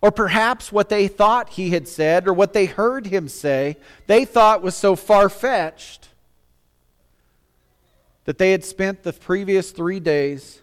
Or 0.00 0.10
perhaps 0.10 0.72
what 0.72 0.88
they 0.88 1.08
thought 1.08 1.50
he 1.50 1.70
had 1.70 1.88
said 1.88 2.26
or 2.26 2.32
what 2.32 2.52
they 2.52 2.66
heard 2.66 3.06
him 3.06 3.28
say, 3.28 3.76
they 4.06 4.24
thought 4.24 4.62
was 4.62 4.74
so 4.74 4.96
far 4.96 5.28
fetched 5.28 6.08
that 8.24 8.38
they 8.38 8.50
had 8.50 8.64
spent 8.64 9.04
the 9.04 9.12
previous 9.12 9.70
three 9.70 10.00
days 10.00 10.60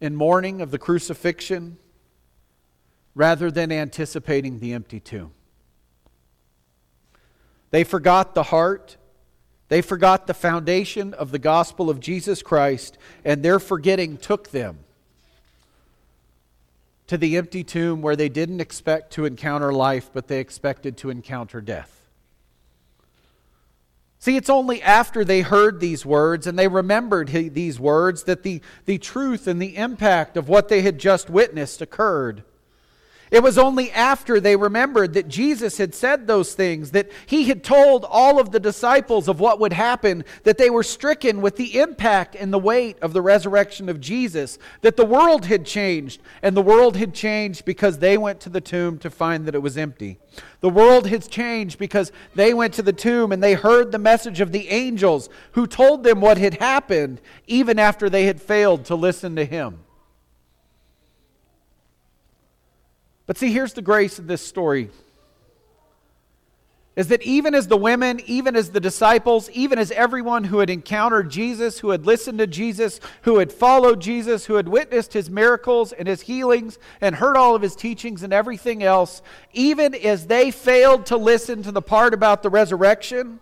in 0.00 0.14
mourning 0.14 0.60
of 0.60 0.70
the 0.70 0.78
crucifixion 0.78 1.78
rather 3.14 3.50
than 3.50 3.72
anticipating 3.72 4.60
the 4.60 4.72
empty 4.72 5.00
tomb. 5.00 5.32
They 7.70 7.84
forgot 7.84 8.34
the 8.34 8.44
heart. 8.44 8.96
They 9.68 9.82
forgot 9.82 10.26
the 10.26 10.34
foundation 10.34 11.12
of 11.14 11.30
the 11.30 11.38
gospel 11.38 11.90
of 11.90 12.00
Jesus 12.00 12.42
Christ, 12.42 12.96
and 13.24 13.42
their 13.42 13.58
forgetting 13.58 14.16
took 14.16 14.50
them 14.50 14.78
to 17.06 17.18
the 17.18 17.36
empty 17.36 17.64
tomb 17.64 18.00
where 18.00 18.16
they 18.16 18.28
didn't 18.28 18.60
expect 18.60 19.12
to 19.14 19.24
encounter 19.24 19.72
life, 19.72 20.10
but 20.12 20.28
they 20.28 20.40
expected 20.40 20.96
to 20.98 21.10
encounter 21.10 21.60
death. 21.60 21.97
See, 24.20 24.36
it's 24.36 24.50
only 24.50 24.82
after 24.82 25.24
they 25.24 25.42
heard 25.42 25.78
these 25.78 26.04
words 26.04 26.46
and 26.46 26.58
they 26.58 26.66
remembered 26.66 27.28
these 27.28 27.78
words 27.78 28.24
that 28.24 28.42
the, 28.42 28.60
the 28.84 28.98
truth 28.98 29.46
and 29.46 29.62
the 29.62 29.76
impact 29.76 30.36
of 30.36 30.48
what 30.48 30.68
they 30.68 30.82
had 30.82 30.98
just 30.98 31.30
witnessed 31.30 31.80
occurred. 31.80 32.42
It 33.30 33.42
was 33.42 33.58
only 33.58 33.90
after 33.92 34.40
they 34.40 34.56
remembered 34.56 35.14
that 35.14 35.28
Jesus 35.28 35.78
had 35.78 35.94
said 35.94 36.26
those 36.26 36.54
things, 36.54 36.92
that 36.92 37.10
he 37.26 37.44
had 37.44 37.62
told 37.62 38.04
all 38.08 38.40
of 38.40 38.52
the 38.52 38.60
disciples 38.60 39.28
of 39.28 39.40
what 39.40 39.60
would 39.60 39.72
happen, 39.72 40.24
that 40.44 40.58
they 40.58 40.70
were 40.70 40.82
stricken 40.82 41.42
with 41.42 41.56
the 41.56 41.78
impact 41.78 42.34
and 42.34 42.52
the 42.52 42.58
weight 42.58 42.98
of 43.00 43.12
the 43.12 43.22
resurrection 43.22 43.88
of 43.88 44.00
Jesus, 44.00 44.58
that 44.80 44.96
the 44.96 45.04
world 45.04 45.46
had 45.46 45.66
changed, 45.66 46.20
and 46.42 46.56
the 46.56 46.62
world 46.62 46.96
had 46.96 47.14
changed 47.14 47.64
because 47.64 47.98
they 47.98 48.16
went 48.16 48.40
to 48.40 48.48
the 48.48 48.60
tomb 48.60 48.98
to 48.98 49.10
find 49.10 49.46
that 49.46 49.54
it 49.54 49.62
was 49.62 49.76
empty. 49.76 50.18
The 50.60 50.70
world 50.70 51.06
has 51.08 51.28
changed 51.28 51.78
because 51.78 52.12
they 52.34 52.54
went 52.54 52.74
to 52.74 52.82
the 52.82 52.92
tomb 52.92 53.32
and 53.32 53.42
they 53.42 53.54
heard 53.54 53.92
the 53.92 53.98
message 53.98 54.40
of 54.40 54.52
the 54.52 54.68
angels 54.68 55.28
who 55.52 55.66
told 55.66 56.02
them 56.02 56.20
what 56.20 56.38
had 56.38 56.54
happened, 56.54 57.20
even 57.46 57.78
after 57.78 58.08
they 58.08 58.24
had 58.24 58.40
failed 58.40 58.84
to 58.86 58.94
listen 58.94 59.36
to 59.36 59.44
him. 59.44 59.80
But 63.28 63.36
see, 63.36 63.52
here's 63.52 63.74
the 63.74 63.82
grace 63.82 64.18
of 64.18 64.26
this 64.26 64.42
story 64.42 64.90
is 66.96 67.08
that 67.08 67.22
even 67.22 67.54
as 67.54 67.68
the 67.68 67.76
women, 67.76 68.20
even 68.26 68.56
as 68.56 68.70
the 68.70 68.80
disciples, 68.80 69.48
even 69.50 69.78
as 69.78 69.92
everyone 69.92 70.42
who 70.42 70.58
had 70.58 70.68
encountered 70.68 71.30
Jesus, 71.30 71.78
who 71.78 71.90
had 71.90 72.04
listened 72.04 72.38
to 72.38 72.46
Jesus, 72.48 72.98
who 73.22 73.38
had 73.38 73.52
followed 73.52 74.00
Jesus, 74.00 74.46
who 74.46 74.54
had 74.54 74.66
witnessed 74.66 75.12
his 75.12 75.30
miracles 75.30 75.92
and 75.92 76.08
his 76.08 76.22
healings 76.22 76.76
and 77.00 77.14
heard 77.14 77.36
all 77.36 77.54
of 77.54 77.62
his 77.62 77.76
teachings 77.76 78.24
and 78.24 78.32
everything 78.32 78.82
else, 78.82 79.22
even 79.52 79.94
as 79.94 80.26
they 80.26 80.50
failed 80.50 81.06
to 81.06 81.16
listen 81.16 81.62
to 81.62 81.70
the 81.70 81.82
part 81.82 82.14
about 82.14 82.42
the 82.42 82.50
resurrection, 82.50 83.38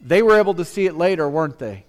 they 0.00 0.22
were 0.22 0.38
able 0.38 0.54
to 0.54 0.64
see 0.64 0.86
it 0.86 0.94
later, 0.94 1.28
weren't 1.28 1.58
they? 1.58 1.84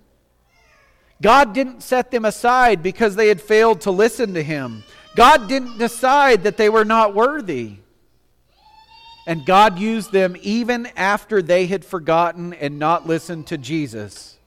God 1.22 1.54
didn't 1.54 1.84
set 1.84 2.12
them 2.12 2.26
aside 2.26 2.84
because 2.84 3.16
they 3.16 3.30
had 3.30 3.40
failed 3.40 3.80
to 3.82 3.92
listen 3.92 4.34
to 4.34 4.44
him. 4.44 4.84
God 5.16 5.48
didn't 5.48 5.78
decide 5.78 6.44
that 6.44 6.58
they 6.58 6.70
were 6.70 6.86
not 6.86 7.16
worthy. 7.16 7.78
And 9.28 9.46
God 9.46 9.78
used 9.78 10.12
them 10.12 10.36
even 10.42 10.88
after 10.96 11.42
they 11.42 11.68
had 11.68 11.86
forgotten 11.86 12.54
and 12.54 12.80
not 12.80 13.06
listened 13.06 13.48
to 13.48 13.58
Jesus. 13.58 14.38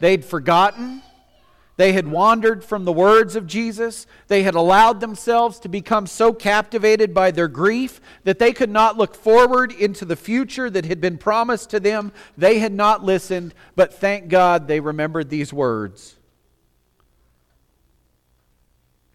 They'd 0.00 0.24
forgotten. 0.24 1.02
They 1.76 1.92
had 1.92 2.08
wandered 2.08 2.64
from 2.64 2.84
the 2.84 2.92
words 2.92 3.36
of 3.36 3.46
Jesus. 3.46 4.06
They 4.26 4.42
had 4.42 4.56
allowed 4.56 5.00
themselves 5.00 5.60
to 5.60 5.68
become 5.68 6.06
so 6.06 6.32
captivated 6.32 7.14
by 7.14 7.30
their 7.30 7.46
grief 7.46 8.00
that 8.24 8.40
they 8.40 8.52
could 8.52 8.70
not 8.70 8.98
look 8.98 9.14
forward 9.14 9.72
into 9.72 10.04
the 10.04 10.16
future 10.16 10.68
that 10.70 10.86
had 10.86 11.00
been 11.00 11.18
promised 11.18 11.70
to 11.70 11.78
them. 11.78 12.12
They 12.36 12.58
had 12.58 12.72
not 12.72 13.04
listened, 13.04 13.54
but 13.76 13.94
thank 13.94 14.28
God 14.28 14.66
they 14.66 14.80
remembered 14.80 15.30
these 15.30 15.52
words. 15.52 16.17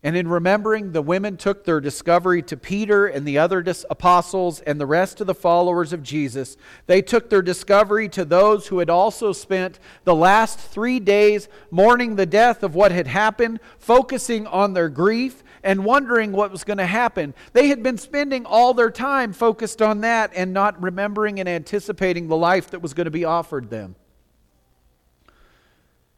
And 0.05 0.17
in 0.17 0.27
remembering, 0.27 0.91
the 0.91 1.01
women 1.01 1.37
took 1.37 1.63
their 1.63 1.79
discovery 1.79 2.41
to 2.43 2.57
Peter 2.57 3.07
and 3.07 3.25
the 3.25 3.37
other 3.37 3.63
apostles 3.89 4.59
and 4.59 4.79
the 4.79 4.85
rest 4.85 5.21
of 5.21 5.27
the 5.27 5.33
followers 5.33 5.93
of 5.93 6.03
Jesus. 6.03 6.57
They 6.87 7.01
took 7.01 7.29
their 7.29 7.41
discovery 7.41 8.09
to 8.09 8.25
those 8.25 8.67
who 8.67 8.79
had 8.79 8.89
also 8.89 9.31
spent 9.31 9.79
the 10.03 10.13
last 10.13 10.59
three 10.59 10.99
days 10.99 11.47
mourning 11.71 12.17
the 12.17 12.25
death 12.25 12.63
of 12.63 12.75
what 12.75 12.91
had 12.91 13.07
happened, 13.07 13.61
focusing 13.79 14.45
on 14.45 14.73
their 14.73 14.89
grief 14.89 15.41
and 15.63 15.85
wondering 15.85 16.33
what 16.33 16.51
was 16.51 16.65
going 16.65 16.79
to 16.79 16.85
happen. 16.85 17.33
They 17.53 17.69
had 17.69 17.81
been 17.81 17.97
spending 17.97 18.45
all 18.45 18.73
their 18.73 18.91
time 18.91 19.31
focused 19.31 19.81
on 19.81 20.01
that 20.01 20.31
and 20.35 20.51
not 20.51 20.83
remembering 20.83 21.39
and 21.39 21.47
anticipating 21.47 22.27
the 22.27 22.35
life 22.35 22.71
that 22.71 22.81
was 22.81 22.93
going 22.93 23.05
to 23.05 23.11
be 23.11 23.23
offered 23.23 23.69
them. 23.69 23.95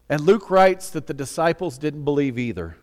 And 0.10 0.22
Luke 0.22 0.50
writes 0.50 0.90
that 0.90 1.06
the 1.06 1.14
disciples 1.14 1.78
didn't 1.78 2.04
believe 2.04 2.40
either 2.40 2.78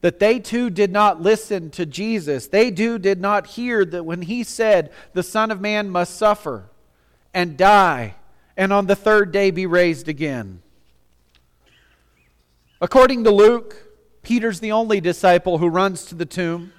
that 0.00 0.18
they 0.18 0.38
too 0.38 0.70
did 0.70 0.92
not 0.92 1.22
listen 1.22 1.70
to 1.70 1.86
Jesus. 1.86 2.48
They 2.48 2.70
too 2.70 2.98
did 2.98 3.20
not 3.20 3.46
hear 3.46 3.84
that 3.84 4.04
when 4.04 4.22
he 4.22 4.44
said, 4.44 4.92
The 5.14 5.22
Son 5.22 5.50
of 5.50 5.60
Man 5.60 5.90
must 5.90 6.16
suffer 6.16 6.70
and 7.32 7.56
die, 7.56 8.14
and 8.56 8.72
on 8.72 8.86
the 8.86 8.96
third 8.96 9.32
day 9.32 9.50
be 9.50 9.66
raised 9.66 10.08
again. 10.08 10.62
According 12.80 13.24
to 13.24 13.30
Luke, 13.30 13.86
Peter's 14.22 14.60
the 14.60 14.72
only 14.72 15.00
disciple 15.00 15.58
who 15.58 15.68
runs 15.68 16.04
to 16.06 16.14
the 16.14 16.26
tomb 16.26 16.72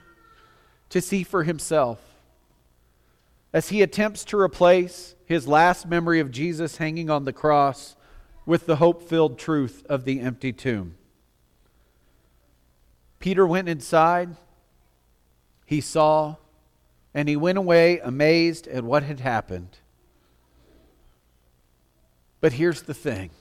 to 0.89 1.01
see 1.01 1.23
for 1.23 1.43
himself. 1.43 1.99
As 3.51 3.69
he 3.69 3.81
attempts 3.81 4.23
to 4.25 4.39
replace 4.39 5.15
his 5.25 5.47
last 5.47 5.87
memory 5.87 6.19
of 6.19 6.31
Jesus 6.31 6.77
hanging 6.77 7.09
on 7.09 7.25
the 7.25 7.33
cross 7.33 7.95
with 8.45 8.65
the 8.65 8.77
hope 8.77 9.07
filled 9.09 9.39
truth 9.39 9.85
of 9.89 10.05
the 10.05 10.19
empty 10.21 10.53
tomb. 10.53 10.95
Peter 13.19 13.45
went 13.45 13.67
inside, 13.67 14.35
he 15.65 15.81
saw, 15.81 16.35
and 17.13 17.27
he 17.27 17.35
went 17.35 17.57
away 17.57 17.99
amazed 17.99 18.67
at 18.67 18.83
what 18.83 19.03
had 19.03 19.19
happened. 19.19 19.77
But 22.39 22.53
here's 22.53 22.83
the 22.83 22.93
thing 22.93 23.31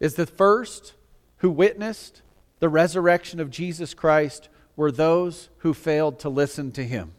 is 0.00 0.14
the 0.14 0.26
first 0.26 0.92
who 1.38 1.50
witnessed 1.50 2.20
the 2.58 2.68
resurrection 2.68 3.40
of 3.40 3.50
Jesus 3.50 3.94
Christ 3.94 4.48
were 4.76 4.92
those 4.92 5.48
who 5.58 5.72
failed 5.72 6.18
to 6.20 6.28
listen 6.28 6.72
to 6.72 6.84
him. 6.84 7.12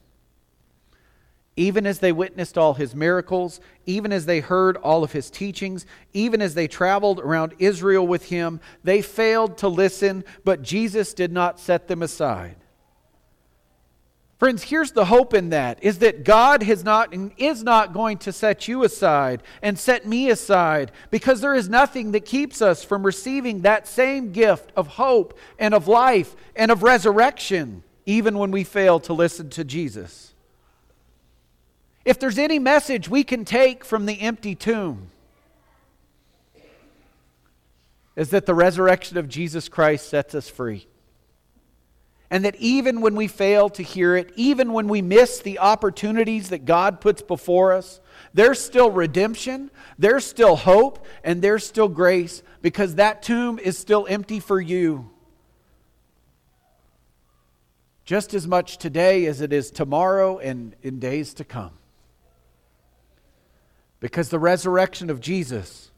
Even 1.58 1.86
as 1.88 2.00
they 2.00 2.12
witnessed 2.12 2.58
all 2.58 2.74
his 2.74 2.94
miracles, 2.94 3.62
even 3.86 4.12
as 4.12 4.26
they 4.26 4.42
heard 4.42 4.76
all 4.78 5.04
of 5.04 5.14
his 5.14 5.30
teachings, 5.30 5.86
even 6.12 6.42
as 6.42 6.54
they 6.54 6.68
traveled 6.68 7.20
around 7.20 7.54
Israel 7.60 8.06
with 8.06 8.26
him, 8.26 8.60
they 8.84 9.02
failed 9.02 9.58
to 9.60 9.70
listen, 9.70 10.26
but 10.44 10.62
Jesus 10.62 11.14
did 11.14 11.32
not 11.32 11.60
set 11.60 11.88
them 11.88 12.02
aside. 12.04 12.58
Friends, 14.38 14.64
here's 14.64 14.92
the 14.92 15.06
hope 15.06 15.34
in 15.34 15.50
that 15.52 15.82
is 15.82 16.00
that 16.00 16.26
God 16.26 16.62
has 16.64 16.84
not 16.84 17.14
and 17.14 17.32
is 17.38 17.64
not 17.64 17.94
going 17.94 18.18
to 18.20 18.34
set 18.34 18.68
you 18.68 18.84
aside 18.84 19.42
and 19.62 19.80
set 19.80 20.06
me 20.06 20.30
aside 20.30 20.92
because 21.10 21.40
there 21.40 21.56
is 21.56 21.70
nothing 21.70 22.12
that 22.12 22.26
keeps 22.26 22.62
us 22.62 22.84
from 22.84 23.06
receiving 23.06 23.62
that 23.62 23.88
same 23.88 24.34
gift 24.34 24.74
of 24.76 24.88
hope 24.88 25.40
and 25.58 25.74
of 25.74 25.88
life 25.88 26.36
and 26.54 26.70
of 26.70 26.84
resurrection 26.84 27.82
even 28.06 28.38
when 28.38 28.52
we 28.52 28.66
fail 28.66 29.00
to 29.00 29.14
listen 29.14 29.50
to 29.52 29.64
Jesus. 29.64 30.35
If 32.06 32.20
there's 32.20 32.38
any 32.38 32.60
message 32.60 33.10
we 33.10 33.24
can 33.24 33.44
take 33.44 33.84
from 33.84 34.06
the 34.06 34.22
empty 34.22 34.54
tomb 34.54 35.10
is 38.16 38.30
that 38.30 38.46
the 38.46 38.54
resurrection 38.54 39.18
of 39.18 39.28
Jesus 39.28 39.68
Christ 39.68 40.08
sets 40.08 40.36
us 40.36 40.48
free. 40.48 40.88
And 42.30 42.46
that 42.46 42.56
even 42.58 43.02
when 43.02 43.16
we 43.16 43.28
fail 43.28 43.70
to 43.70 43.84
hear 43.84 44.16
it, 44.16 44.32
even 44.36 44.74
when 44.74 44.88
we 44.88 45.02
miss 45.02 45.40
the 45.40 45.60
opportunities 45.60 46.50
that 46.50 46.66
God 46.66 47.02
puts 47.02 47.22
before 47.22 47.74
us, 47.74 48.00
there's 48.34 48.60
still 48.60 48.90
redemption, 48.90 49.70
there's 50.00 50.26
still 50.26 50.56
hope, 50.56 51.06
and 51.24 51.42
there's 51.42 51.66
still 51.66 51.88
grace 51.88 52.42
because 52.62 52.96
that 52.96 53.22
tomb 53.22 53.60
is 53.60 53.78
still 53.78 54.08
empty 54.10 54.40
for 54.40 54.60
you. 54.60 55.10
Just 58.06 58.34
as 58.34 58.48
much 58.48 58.78
today 58.78 59.26
as 59.26 59.42
it 59.42 59.52
is 59.52 59.72
tomorrow 59.72 60.38
and 60.38 60.76
in 60.82 61.00
days 61.00 61.34
to 61.36 61.44
come. 61.44 61.72
Because 64.06 64.30
the 64.30 64.38
resurrection 64.38 65.10
of 65.10 65.20
Jesus 65.20 65.90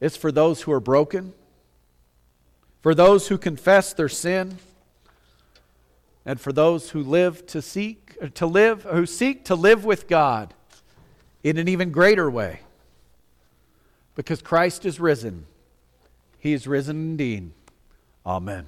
is 0.00 0.16
for 0.16 0.32
those 0.32 0.62
who 0.62 0.72
are 0.72 0.80
broken, 0.80 1.32
for 2.80 2.92
those 2.92 3.28
who 3.28 3.38
confess 3.38 3.92
their 3.92 4.08
sin 4.08 4.58
and 6.26 6.40
for 6.40 6.52
those 6.52 6.90
who 6.90 7.04
live 7.04 7.46
to 7.46 7.62
seek 7.62 8.34
to 8.34 8.46
live 8.46 8.82
who 8.82 9.06
seek 9.06 9.44
to 9.44 9.54
live 9.54 9.84
with 9.84 10.08
God 10.08 10.54
in 11.44 11.56
an 11.56 11.68
even 11.68 11.92
greater 11.92 12.28
way. 12.28 12.62
Because 14.16 14.42
Christ 14.42 14.84
is 14.84 14.98
risen. 14.98 15.46
He 16.40 16.52
is 16.52 16.66
risen 16.66 16.96
indeed. 16.96 17.52
Amen. 18.26 18.66